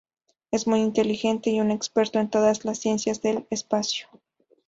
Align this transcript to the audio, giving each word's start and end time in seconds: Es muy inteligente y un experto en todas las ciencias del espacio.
Es 0.49 0.65
muy 0.65 0.79
inteligente 0.79 1.51
y 1.51 1.59
un 1.59 1.69
experto 1.69 2.17
en 2.17 2.27
todas 2.27 2.65
las 2.65 2.79
ciencias 2.79 3.21
del 3.21 3.45
espacio. 3.51 4.07